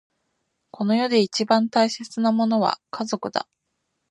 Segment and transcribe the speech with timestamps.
[0.71, 3.47] この世で一番大切なものは家族だ。